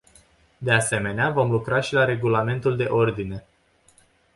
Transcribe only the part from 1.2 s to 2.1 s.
vom lucra și la